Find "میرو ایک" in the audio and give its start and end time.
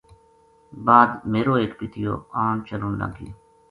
1.31-1.71